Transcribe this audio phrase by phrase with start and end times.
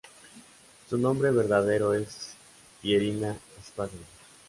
[0.89, 2.35] Su nombre verdadero es
[2.81, 3.99] Pierina Spagna.